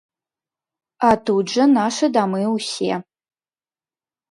А 1.09 1.11
тут 1.27 1.53
жа 1.57 1.67
нашы 1.75 2.05
дамы 2.17 2.41
ўсе. 2.57 2.93